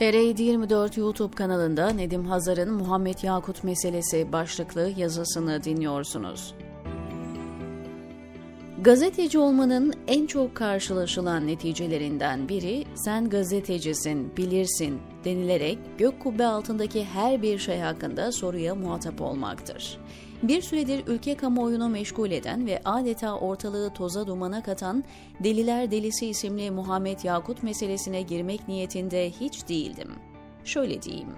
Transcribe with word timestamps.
TR 0.00 0.14
24 0.38 0.96
YouTube 0.96 1.34
kanalında 1.34 1.90
Nedim 1.90 2.24
Hazar'ın 2.24 2.72
Muhammed 2.72 3.22
Yakut 3.22 3.64
meselesi 3.64 4.32
başlıklı 4.32 4.92
yazısını 4.96 5.64
dinliyorsunuz. 5.64 6.54
Gazeteci 8.82 9.38
olmanın 9.38 9.94
en 10.06 10.26
çok 10.26 10.54
karşılaşılan 10.54 11.46
neticelerinden 11.46 12.48
biri 12.48 12.84
sen 12.94 13.28
gazetecisin, 13.28 14.36
bilirsin 14.36 15.00
denilerek 15.24 15.78
gök 15.98 16.20
kubbe 16.20 16.46
altındaki 16.46 17.04
her 17.04 17.42
bir 17.42 17.58
şey 17.58 17.78
hakkında 17.78 18.32
soruya 18.32 18.74
muhatap 18.74 19.20
olmaktır. 19.20 19.98
Bir 20.42 20.62
süredir 20.62 21.06
ülke 21.06 21.34
kamuoyunu 21.34 21.88
meşgul 21.88 22.30
eden 22.30 22.66
ve 22.66 22.80
adeta 22.84 23.34
ortalığı 23.34 23.90
toza 23.90 24.26
dumana 24.26 24.62
katan 24.62 25.04
Deliler 25.44 25.90
Delisi 25.90 26.26
isimli 26.26 26.70
Muhammed 26.70 27.24
Yakut 27.24 27.62
meselesine 27.62 28.22
girmek 28.22 28.68
niyetinde 28.68 29.30
hiç 29.30 29.68
değildim. 29.68 30.08
Şöyle 30.64 31.02
diyeyim. 31.02 31.28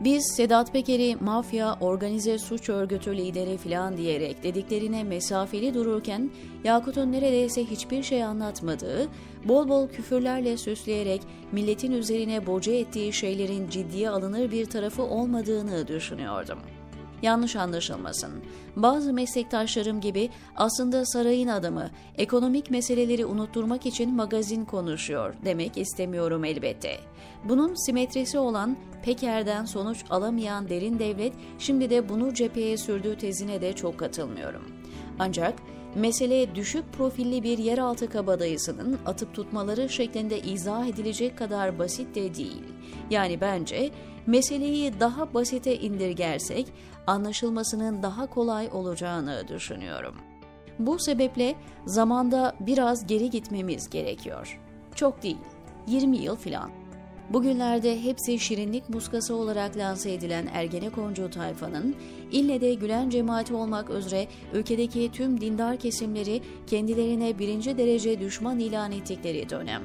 Biz 0.00 0.32
Sedat 0.36 0.72
Peker'i 0.72 1.16
mafya, 1.20 1.76
organize 1.80 2.38
suç 2.38 2.68
örgütü 2.68 3.16
lideri 3.16 3.56
filan 3.58 3.96
diyerek 3.96 4.42
dediklerine 4.42 5.04
mesafeli 5.04 5.74
dururken 5.74 6.30
Yakut'un 6.64 7.12
neredeyse 7.12 7.64
hiçbir 7.64 8.02
şey 8.02 8.24
anlatmadığı, 8.24 9.08
bol 9.44 9.68
bol 9.68 9.88
küfürlerle 9.88 10.56
süsleyerek 10.56 11.22
milletin 11.52 11.92
üzerine 11.92 12.46
boca 12.46 12.72
ettiği 12.72 13.12
şeylerin 13.12 13.68
ciddiye 13.68 14.10
alınır 14.10 14.50
bir 14.50 14.66
tarafı 14.66 15.02
olmadığını 15.02 15.88
düşünüyordum.'' 15.88 16.77
Yanlış 17.22 17.56
anlaşılmasın. 17.56 18.30
Bazı 18.76 19.12
meslektaşlarım 19.12 20.00
gibi 20.00 20.30
aslında 20.56 21.06
sarayın 21.06 21.48
adamı 21.48 21.90
ekonomik 22.18 22.70
meseleleri 22.70 23.26
unutturmak 23.26 23.86
için 23.86 24.14
magazin 24.14 24.64
konuşuyor 24.64 25.34
demek 25.44 25.76
istemiyorum 25.78 26.44
elbette. 26.44 26.96
Bunun 27.44 27.86
simetrisi 27.86 28.38
olan 28.38 28.76
Peker'den 29.02 29.64
sonuç 29.64 30.04
alamayan 30.10 30.68
derin 30.68 30.98
devlet 30.98 31.32
şimdi 31.58 31.90
de 31.90 32.08
bunu 32.08 32.34
cepheye 32.34 32.76
sürdüğü 32.76 33.18
tezine 33.18 33.60
de 33.60 33.72
çok 33.72 33.98
katılmıyorum. 33.98 34.62
Ancak 35.18 35.54
mesele 35.98 36.54
düşük 36.54 36.92
profilli 36.92 37.42
bir 37.42 37.58
yeraltı 37.58 38.10
kabadayısının 38.10 38.98
atıp 39.06 39.34
tutmaları 39.34 39.88
şeklinde 39.88 40.40
izah 40.40 40.86
edilecek 40.86 41.38
kadar 41.38 41.78
basit 41.78 42.14
de 42.14 42.34
değil. 42.34 42.64
Yani 43.10 43.40
bence 43.40 43.90
meseleyi 44.26 45.00
daha 45.00 45.34
basite 45.34 45.78
indirgersek 45.78 46.66
anlaşılmasının 47.06 48.02
daha 48.02 48.26
kolay 48.26 48.68
olacağını 48.72 49.48
düşünüyorum. 49.48 50.14
Bu 50.78 50.98
sebeple 50.98 51.54
zamanda 51.86 52.56
biraz 52.60 53.06
geri 53.06 53.30
gitmemiz 53.30 53.90
gerekiyor. 53.90 54.60
Çok 54.94 55.22
değil, 55.22 55.38
20 55.86 56.18
yıl 56.18 56.36
filan. 56.36 56.77
Bugünlerde 57.30 58.02
hepsi 58.02 58.38
şirinlik 58.38 58.88
muskası 58.88 59.34
olarak 59.34 59.76
lanse 59.76 60.12
edilen 60.12 60.46
Ergenekoncu 60.52 61.30
tayfanın, 61.30 61.96
ille 62.32 62.60
de 62.60 62.74
Gülen 62.74 63.10
cemaati 63.10 63.54
olmak 63.54 63.90
üzere 63.90 64.26
ülkedeki 64.52 65.10
tüm 65.12 65.40
dindar 65.40 65.76
kesimleri 65.76 66.42
kendilerine 66.66 67.38
birinci 67.38 67.78
derece 67.78 68.20
düşman 68.20 68.58
ilan 68.58 68.92
ettikleri 68.92 69.50
dönem. 69.50 69.82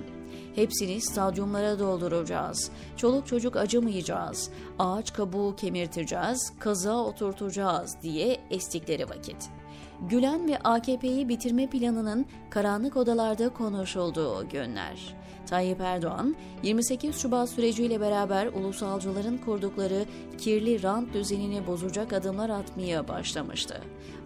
Hepsini 0.56 1.02
stadyumlara 1.02 1.80
dolduracağız. 1.80 2.72
Çoluk 2.98 3.28
çocuk 3.28 3.56
acımayacağız. 3.56 4.50
Ağaç 4.80 5.14
kabuğu 5.14 5.56
kemirteceğiz, 5.56 6.54
kaza 6.60 6.98
oturtacağız 6.98 7.98
diye 8.02 8.40
estikleri 8.52 9.10
vakit. 9.10 9.63
Gülen 10.10 10.48
ve 10.48 10.58
AKP'yi 10.58 11.30
bitirme 11.30 11.68
planının 11.68 12.26
karanlık 12.50 12.98
odalarda 12.98 13.50
konuşulduğu 13.50 14.50
günler. 14.50 15.16
Tayyip 15.46 15.82
Erdoğan, 15.82 16.36
28 16.64 17.16
Şubat 17.16 17.50
süreciyle 17.50 18.02
beraber 18.02 18.48
ulusalcıların 18.48 19.38
kurdukları 19.38 20.06
kirli 20.38 20.84
rant 20.84 21.14
düzenini 21.14 21.68
bozacak 21.68 22.14
adımlar 22.14 22.50
atmaya 22.50 23.08
başlamıştı. 23.08 23.82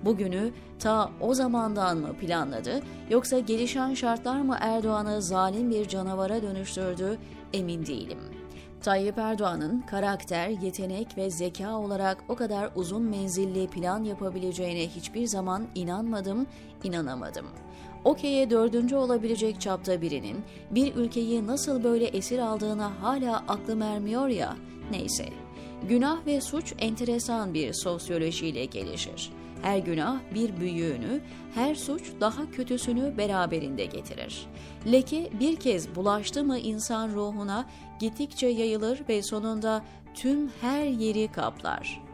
Bugünü 0.05 0.51
ta 0.79 1.11
o 1.21 1.33
zamandan 1.33 1.97
mı 1.97 2.13
planladı 2.13 2.81
yoksa 3.09 3.39
gelişen 3.39 3.93
şartlar 3.93 4.41
mı 4.41 4.57
Erdoğan'ı 4.59 5.21
zalim 5.21 5.69
bir 5.69 5.87
canavara 5.87 6.41
dönüştürdü 6.41 7.17
emin 7.53 7.85
değilim. 7.85 8.19
Tayyip 8.81 9.17
Erdoğan'ın 9.17 9.81
karakter, 9.81 10.49
yetenek 10.49 11.17
ve 11.17 11.29
zeka 11.29 11.79
olarak 11.79 12.23
o 12.29 12.35
kadar 12.35 12.69
uzun 12.75 13.03
menzilli 13.03 13.67
plan 13.67 14.03
yapabileceğine 14.03 14.87
hiçbir 14.87 15.25
zaman 15.25 15.67
inanmadım, 15.75 16.47
inanamadım. 16.83 17.45
Okey'e 18.03 18.49
dördüncü 18.49 18.95
olabilecek 18.95 19.61
çapta 19.61 20.01
birinin 20.01 20.37
bir 20.71 20.95
ülkeyi 20.95 21.47
nasıl 21.47 21.83
böyle 21.83 22.05
esir 22.05 22.39
aldığına 22.39 23.01
hala 23.01 23.37
aklım 23.47 23.81
ermiyor 23.81 24.27
ya, 24.27 24.57
neyse. 24.91 25.29
Günah 25.89 26.25
ve 26.25 26.41
suç 26.41 26.73
enteresan 26.79 27.53
bir 27.53 27.73
sosyolojiyle 27.73 28.65
gelişir. 28.65 29.31
Her 29.61 29.77
günah 29.77 30.19
bir 30.33 30.57
büyüğünü, 30.57 31.21
her 31.55 31.75
suç 31.75 32.03
daha 32.21 32.51
kötüsünü 32.51 33.17
beraberinde 33.17 33.85
getirir. 33.85 34.47
Leke 34.91 35.29
bir 35.39 35.55
kez 35.55 35.95
bulaştı 35.95 36.43
mı 36.43 36.57
insan 36.59 37.09
ruhuna 37.09 37.65
gittikçe 37.99 38.47
yayılır 38.47 39.01
ve 39.09 39.21
sonunda 39.21 39.83
tüm 40.13 40.51
her 40.61 40.85
yeri 40.85 41.27
kaplar. 41.31 42.06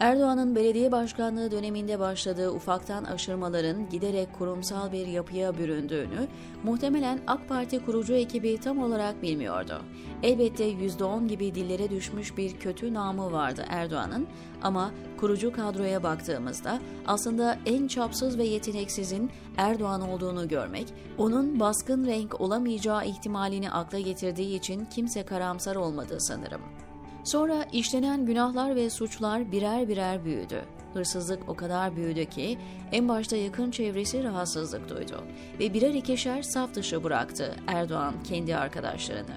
Erdoğan'ın 0.00 0.54
belediye 0.54 0.92
başkanlığı 0.92 1.50
döneminde 1.50 1.98
başladığı 1.98 2.50
ufaktan 2.50 3.04
aşırmaların 3.04 3.88
giderek 3.88 4.32
kurumsal 4.38 4.92
bir 4.92 5.06
yapıya 5.06 5.58
büründüğünü 5.58 6.28
muhtemelen 6.62 7.20
AK 7.26 7.48
Parti 7.48 7.84
kurucu 7.84 8.14
ekibi 8.14 8.60
tam 8.60 8.78
olarak 8.78 9.22
bilmiyordu. 9.22 9.82
Elbette 10.22 10.70
%10 10.70 11.26
gibi 11.26 11.54
dillere 11.54 11.90
düşmüş 11.90 12.36
bir 12.36 12.52
kötü 12.56 12.94
namı 12.94 13.32
vardı 13.32 13.64
Erdoğan'ın 13.68 14.26
ama 14.62 14.90
kurucu 15.16 15.52
kadroya 15.52 16.02
baktığımızda 16.02 16.78
aslında 17.06 17.58
en 17.66 17.88
çapsız 17.88 18.38
ve 18.38 18.44
yeteneksizin 18.44 19.30
Erdoğan 19.56 20.00
olduğunu 20.00 20.48
görmek, 20.48 20.94
onun 21.18 21.60
baskın 21.60 22.06
renk 22.06 22.40
olamayacağı 22.40 23.06
ihtimalini 23.06 23.70
akla 23.70 24.00
getirdiği 24.00 24.56
için 24.56 24.84
kimse 24.84 25.22
karamsar 25.22 25.76
olmadı 25.76 26.16
sanırım. 26.20 26.89
Sonra 27.24 27.64
işlenen 27.72 28.26
günahlar 28.26 28.76
ve 28.76 28.90
suçlar 28.90 29.52
birer 29.52 29.88
birer 29.88 30.24
büyüdü. 30.24 30.64
Hırsızlık 30.94 31.48
o 31.48 31.54
kadar 31.54 31.96
büyüdü 31.96 32.24
ki 32.24 32.58
en 32.92 33.08
başta 33.08 33.36
yakın 33.36 33.70
çevresi 33.70 34.24
rahatsızlık 34.24 34.88
duydu 34.88 35.24
ve 35.60 35.74
birer 35.74 35.94
ikişer 35.94 36.42
saf 36.42 36.74
dışı 36.74 37.04
bıraktı 37.04 37.56
Erdoğan 37.66 38.14
kendi 38.24 38.56
arkadaşlarını. 38.56 39.36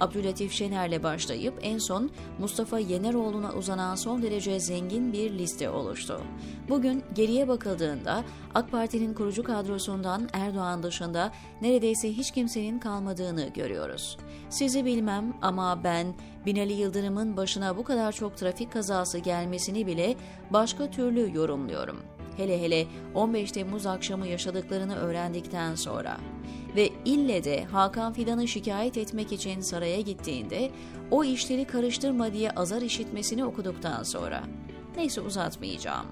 Abdülatif 0.00 0.52
Şener'le 0.52 1.02
başlayıp 1.02 1.54
en 1.62 1.78
son 1.78 2.10
Mustafa 2.38 2.78
Yeneroğlu'na 2.78 3.52
uzanan 3.52 3.94
son 3.94 4.22
derece 4.22 4.60
zengin 4.60 5.12
bir 5.12 5.30
liste 5.30 5.70
oluştu. 5.70 6.20
Bugün 6.68 7.04
geriye 7.14 7.48
bakıldığında 7.48 8.24
AK 8.54 8.70
Parti'nin 8.70 9.14
kurucu 9.14 9.42
kadrosundan 9.42 10.28
Erdoğan 10.32 10.82
dışında 10.82 11.32
neredeyse 11.62 12.12
hiç 12.12 12.30
kimsenin 12.30 12.78
kalmadığını 12.78 13.48
görüyoruz. 13.48 14.18
Sizi 14.50 14.84
bilmem 14.84 15.34
ama 15.42 15.84
ben 15.84 16.06
Binali 16.46 16.72
Yıldırım'ın 16.72 17.36
başına 17.36 17.76
bu 17.76 17.84
kadar 17.84 18.12
çok 18.12 18.36
trafik 18.36 18.72
kazası 18.72 19.18
gelmesini 19.18 19.86
bile 19.86 20.16
başka 20.50 20.90
türlü 20.90 21.36
yorumluyorum. 21.36 21.96
Hele 22.36 22.62
hele 22.62 22.86
15 23.14 23.52
Temmuz 23.52 23.86
akşamı 23.86 24.26
yaşadıklarını 24.26 24.96
öğrendikten 24.96 25.74
sonra 25.74 26.16
ve 26.76 26.90
ille 27.04 27.44
de 27.44 27.64
Hakan 27.64 28.12
Fidan'ı 28.12 28.48
şikayet 28.48 28.96
etmek 28.96 29.32
için 29.32 29.60
saraya 29.60 30.00
gittiğinde 30.00 30.70
o 31.10 31.24
işleri 31.24 31.64
karıştırma 31.64 32.32
diye 32.32 32.50
azar 32.50 32.82
işitmesini 32.82 33.44
okuduktan 33.44 34.02
sonra. 34.02 34.42
Neyse 34.96 35.20
uzatmayacağım. 35.20 36.06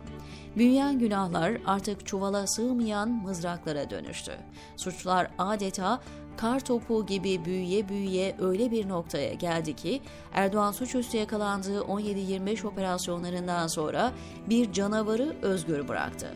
Büyüyen 0.56 0.98
günahlar 0.98 1.52
artık 1.66 2.06
çuvala 2.06 2.46
sığmayan 2.46 3.08
mızraklara 3.08 3.90
dönüştü. 3.90 4.32
Suçlar 4.76 5.30
adeta 5.38 6.00
kar 6.36 6.60
topu 6.60 7.06
gibi 7.06 7.44
büyüye 7.44 7.88
büyüye 7.88 8.36
öyle 8.40 8.70
bir 8.70 8.88
noktaya 8.88 9.34
geldi 9.34 9.76
ki 9.76 10.00
Erdoğan 10.32 10.72
suçüstü 10.72 11.16
yakalandığı 11.16 11.80
17-25 11.80 12.66
operasyonlarından 12.66 13.66
sonra 13.66 14.12
bir 14.48 14.72
canavarı 14.72 15.36
özgür 15.42 15.88
bıraktı. 15.88 16.26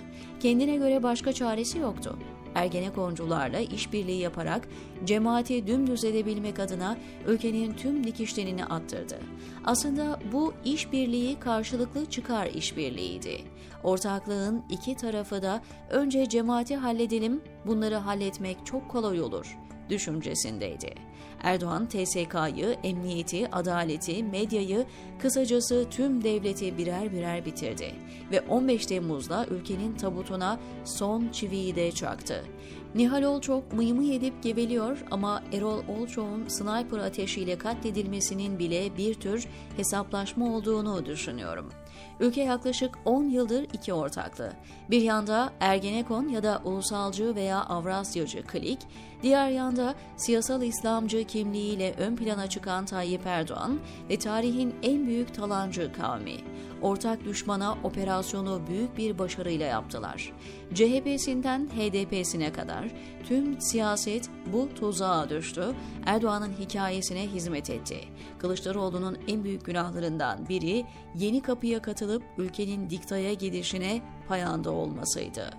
Kendine 0.40 0.76
göre 0.76 1.02
başka 1.02 1.32
çaresi 1.32 1.78
yoktu. 1.78 2.18
Ergenekoncularla 2.56 3.58
işbirliği 3.58 4.20
yaparak 4.20 4.68
cemaati 5.04 5.66
dümdüz 5.66 6.04
edebilmek 6.04 6.58
adına 6.58 6.96
ülkenin 7.26 7.74
tüm 7.74 8.04
dikişlerini 8.04 8.64
attırdı. 8.64 9.18
Aslında 9.64 10.18
bu 10.32 10.54
işbirliği 10.64 11.40
karşılıklı 11.40 12.06
çıkar 12.06 12.46
işbirliğiydi. 12.46 13.40
Ortaklığın 13.82 14.64
iki 14.70 14.96
tarafı 14.96 15.42
da 15.42 15.62
önce 15.90 16.28
cemaati 16.28 16.76
halledelim, 16.76 17.40
bunları 17.66 17.94
halletmek 17.94 18.66
çok 18.66 18.88
kolay 18.88 19.20
olur 19.20 19.56
düşüncesindeydi. 19.90 20.94
Erdoğan 21.42 21.86
TSK'yı, 21.86 22.76
emniyeti, 22.84 23.48
adaleti, 23.50 24.22
medyayı, 24.22 24.86
kısacası 25.18 25.86
tüm 25.90 26.24
devleti 26.24 26.78
birer 26.78 27.12
birer 27.12 27.44
bitirdi 27.44 27.94
ve 28.32 28.40
15 28.40 28.86
Temmuz'da 28.86 29.46
ülkenin 29.50 29.94
tabutuna 29.94 30.60
son 30.84 31.28
çiviyi 31.28 31.76
de 31.76 31.92
çaktı. 31.92 32.44
Nihal 32.94 33.22
Olçok 33.22 33.72
mıyımı 33.72 34.04
yedip 34.04 34.42
geveliyor 34.42 35.04
ama 35.10 35.42
Erol 35.52 35.82
Olçok'un 35.88 36.48
sniper 36.48 36.98
ateşiyle 36.98 37.58
katledilmesinin 37.58 38.58
bile 38.58 38.96
bir 38.96 39.14
tür 39.14 39.46
hesaplaşma 39.76 40.56
olduğunu 40.56 41.06
düşünüyorum. 41.06 41.72
Ülke 42.20 42.42
yaklaşık 42.42 42.98
10 43.04 43.24
yıldır 43.24 43.62
iki 43.72 43.92
ortaklı. 43.92 44.52
Bir 44.90 45.02
yanda 45.02 45.52
Ergenekon 45.60 46.28
ya 46.28 46.42
da 46.42 46.62
ulusalcı 46.64 47.34
veya 47.34 47.64
Avrasyacı 47.64 48.42
klik, 48.42 48.78
diğer 49.22 49.50
yanda 49.50 49.94
siyasal 50.16 50.62
İslamcı 50.62 51.24
kimliğiyle 51.24 51.94
ön 51.98 52.16
plana 52.16 52.46
çıkan 52.46 52.84
Tayyip 52.84 53.26
Erdoğan 53.26 53.78
ve 54.10 54.18
tarihin 54.18 54.74
en 54.82 55.06
büyük 55.06 55.34
talancı 55.34 55.92
kavmi. 55.92 56.36
Ortak 56.82 57.24
düşmana 57.24 57.76
operasyonu 57.84 58.60
büyük 58.68 58.98
bir 58.98 59.18
başarıyla 59.18 59.66
yaptılar. 59.66 60.32
CHP'sinden 60.74 61.66
HDP'sine 61.66 62.52
kadar 62.52 62.88
tüm 63.28 63.60
siyaset 63.60 64.30
bu 64.52 64.68
tuzağa 64.74 65.30
düştü. 65.30 65.64
Erdoğan'ın 66.06 66.52
hikayesine 66.52 67.26
hizmet 67.26 67.70
etti. 67.70 67.96
Kılıçdaroğlu'nun 68.38 69.18
en 69.28 69.44
büyük 69.44 69.64
günahlarından 69.64 70.48
biri 70.48 70.84
yeni 71.18 71.40
kapıya 71.42 71.82
katılıp 71.86 72.22
ülkenin 72.38 72.90
diktaya 72.90 73.34
gidişine 73.34 74.02
payanda 74.28 74.70
olmasıydı. 74.70 75.50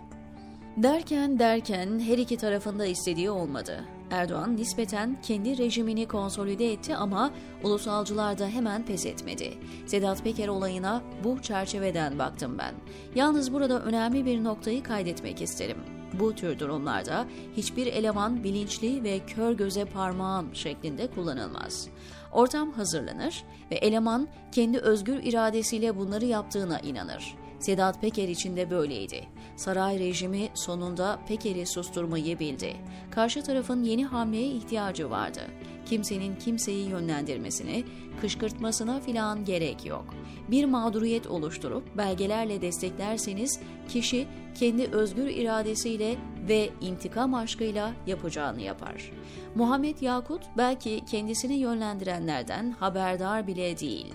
Derken 0.77 1.39
derken 1.39 1.99
her 1.99 2.17
iki 2.17 2.37
tarafında 2.37 2.85
istediği 2.85 3.29
olmadı. 3.29 3.83
Erdoğan 4.11 4.57
nispeten 4.57 5.17
kendi 5.21 5.57
rejimini 5.57 6.07
konsolide 6.07 6.71
etti 6.71 6.95
ama 6.95 7.31
ulusalcılar 7.63 8.39
da 8.39 8.47
hemen 8.47 8.85
pes 8.85 9.05
etmedi. 9.05 9.53
Sedat 9.85 10.23
Peker 10.23 10.47
olayına 10.47 11.01
bu 11.23 11.41
çerçeveden 11.41 12.19
baktım 12.19 12.57
ben. 12.57 12.73
Yalnız 13.15 13.53
burada 13.53 13.81
önemli 13.81 14.25
bir 14.25 14.43
noktayı 14.43 14.83
kaydetmek 14.83 15.41
isterim. 15.41 15.77
Bu 16.13 16.35
tür 16.35 16.59
durumlarda 16.59 17.25
hiçbir 17.57 17.87
eleman 17.87 18.43
bilinçli 18.43 19.03
ve 19.03 19.19
kör 19.19 19.51
göze 19.51 19.85
parmağım 19.85 20.55
şeklinde 20.55 21.07
kullanılmaz. 21.07 21.87
Ortam 22.37 22.71
hazırlanır 22.71 23.43
ve 23.71 23.75
eleman 23.75 24.27
kendi 24.51 24.79
özgür 24.79 25.23
iradesiyle 25.23 25.97
bunları 25.97 26.25
yaptığına 26.25 26.79
inanır. 26.79 27.35
Sedat 27.59 28.01
Peker 28.01 28.27
için 28.27 28.57
de 28.57 28.69
böyleydi. 28.69 29.23
Saray 29.55 29.99
rejimi 29.99 30.49
sonunda 30.53 31.19
Peker'i 31.27 31.65
susturmayı 31.65 32.39
bildi. 32.39 32.75
Karşı 33.11 33.43
tarafın 33.43 33.83
yeni 33.83 34.05
hamleye 34.05 34.47
ihtiyacı 34.47 35.09
vardı. 35.09 35.41
Kimsenin 35.89 36.35
kimseyi 36.35 36.89
yönlendirmesine, 36.89 37.83
kışkırtmasına 38.21 38.99
filan 38.99 39.45
gerek 39.45 39.85
yok. 39.85 40.05
Bir 40.51 40.65
mağduriyet 40.65 41.27
oluşturup 41.27 41.97
belgelerle 41.97 42.61
desteklerseniz 42.61 43.59
kişi 43.89 44.27
kendi 44.55 44.83
özgür 44.83 45.27
iradesiyle 45.27 46.15
ve 46.49 46.69
intikam 46.81 47.33
aşkıyla 47.33 47.93
yapacağını 48.07 48.61
yapar. 48.61 49.11
Muhammed 49.55 50.01
Yakut 50.01 50.41
belki 50.57 51.05
kendisini 51.05 51.53
yönlendirenlerden 51.53 52.71
haberdar 52.71 53.47
bile 53.47 53.79
değil. 53.79 54.13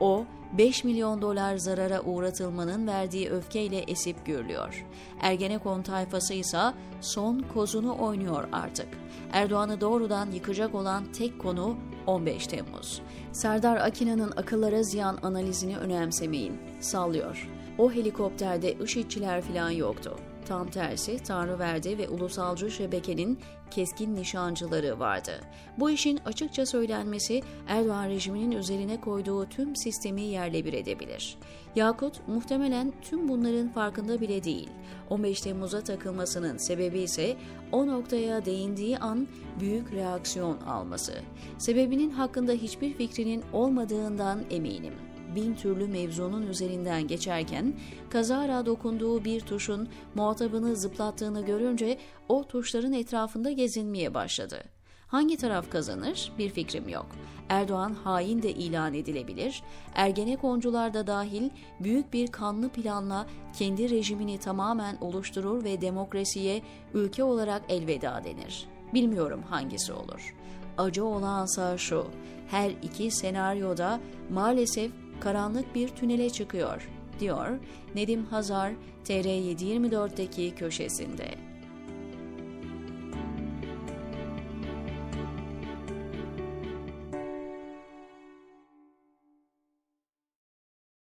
O 0.00 0.24
5 0.52 0.84
milyon 0.84 1.22
dolar 1.22 1.56
zarara 1.56 2.00
uğratılmanın 2.00 2.86
verdiği 2.86 3.30
öfkeyle 3.30 3.78
esip 3.78 4.26
gürlüyor. 4.26 4.86
Ergenekon 5.20 5.82
tayfası 5.82 6.34
ise 6.34 6.60
son 7.00 7.40
kozunu 7.54 7.96
oynuyor 8.00 8.48
artık. 8.52 8.88
Erdoğan'ı 9.32 9.80
doğrudan 9.80 10.30
yıkacak 10.30 10.74
olan 10.74 11.12
tek 11.12 11.38
konu 11.38 11.76
15 12.06 12.46
Temmuz. 12.46 13.02
Serdar 13.32 13.76
Akina'nın 13.76 14.32
akıllara 14.36 14.82
ziyan 14.82 15.18
analizini 15.22 15.78
önemsemeyin. 15.78 16.58
Sallıyor. 16.80 17.48
O 17.78 17.92
helikopterde 17.92 18.72
IŞİD'çiler 18.72 19.40
falan 19.40 19.70
yoktu. 19.70 20.16
Tam 20.48 20.70
tersi 20.70 21.18
Tanrıverdi 21.18 21.98
ve 21.98 22.08
ulusalcı 22.08 22.70
şebekenin 22.70 23.38
keskin 23.70 24.16
nişancıları 24.16 24.98
vardı. 24.98 25.40
Bu 25.78 25.90
işin 25.90 26.20
açıkça 26.24 26.66
söylenmesi 26.66 27.42
Erdoğan 27.66 28.08
rejiminin 28.08 28.52
üzerine 28.52 29.00
koyduğu 29.00 29.46
tüm 29.46 29.76
sistemi 29.76 30.22
yerle 30.22 30.64
bir 30.64 30.72
edebilir. 30.72 31.38
Yakut 31.76 32.28
muhtemelen 32.28 32.92
tüm 33.02 33.28
bunların 33.28 33.68
farkında 33.68 34.20
bile 34.20 34.44
değil. 34.44 34.68
15 35.10 35.40
Temmuz'a 35.40 35.80
takılmasının 35.80 36.56
sebebi 36.56 36.98
ise 36.98 37.36
o 37.72 37.86
noktaya 37.86 38.44
değindiği 38.44 38.98
an 38.98 39.28
büyük 39.60 39.92
reaksiyon 39.92 40.60
alması. 40.60 41.12
Sebebinin 41.58 42.10
hakkında 42.10 42.52
hiçbir 42.52 42.94
fikrinin 42.94 43.44
olmadığından 43.52 44.40
eminim 44.50 45.07
bin 45.38 45.54
türlü 45.54 45.86
mevzunun 45.86 46.46
üzerinden 46.46 47.06
geçerken 47.06 47.74
kazara 48.10 48.66
dokunduğu 48.66 49.24
bir 49.24 49.40
tuşun 49.40 49.88
muhatabını 50.14 50.76
zıplattığını 50.76 51.46
görünce 51.46 51.98
o 52.28 52.44
tuşların 52.44 52.92
etrafında 52.92 53.50
gezinmeye 53.50 54.14
başladı. 54.14 54.64
Hangi 55.06 55.36
taraf 55.36 55.70
kazanır 55.70 56.32
bir 56.38 56.50
fikrim 56.50 56.88
yok. 56.88 57.06
Erdoğan 57.48 57.94
hain 58.04 58.42
de 58.42 58.50
ilan 58.50 58.94
edilebilir. 58.94 59.62
Ergenekoncular 59.94 60.94
da 60.94 61.06
dahil 61.06 61.50
büyük 61.80 62.12
bir 62.12 62.26
kanlı 62.26 62.68
planla 62.68 63.26
kendi 63.58 63.90
rejimini 63.90 64.38
tamamen 64.38 64.96
oluşturur 65.00 65.64
ve 65.64 65.80
demokrasiye 65.80 66.62
ülke 66.94 67.24
olarak 67.24 67.62
elveda 67.68 68.22
denir. 68.24 68.66
Bilmiyorum 68.94 69.42
hangisi 69.50 69.92
olur. 69.92 70.34
Acı 70.78 71.04
olansa 71.04 71.78
şu, 71.78 72.06
her 72.48 72.70
iki 72.70 73.10
senaryoda 73.10 74.00
maalesef 74.30 74.92
karanlık 75.20 75.74
bir 75.74 75.88
tünele 75.88 76.30
çıkıyor, 76.30 76.88
diyor 77.20 77.58
Nedim 77.94 78.24
Hazar 78.24 78.72
TR724'deki 79.04 80.54
köşesinde. 80.54 81.47